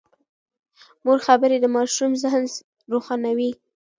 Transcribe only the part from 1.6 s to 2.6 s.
د ماشوم ذهن